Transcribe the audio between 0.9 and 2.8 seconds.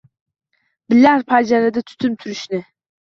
Bilar panjarada tutib turishni.